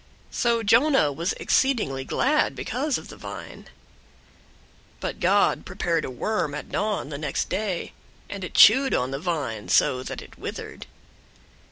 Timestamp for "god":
5.19-5.63